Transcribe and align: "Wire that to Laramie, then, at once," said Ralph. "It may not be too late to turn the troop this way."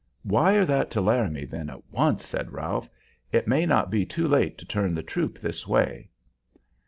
"Wire 0.25 0.65
that 0.65 0.89
to 0.89 0.99
Laramie, 0.99 1.45
then, 1.45 1.69
at 1.69 1.93
once," 1.93 2.25
said 2.25 2.51
Ralph. 2.53 2.89
"It 3.31 3.47
may 3.47 3.67
not 3.67 3.91
be 3.91 4.03
too 4.03 4.27
late 4.27 4.57
to 4.57 4.65
turn 4.65 4.95
the 4.95 5.03
troop 5.03 5.37
this 5.39 5.67
way." 5.67 6.09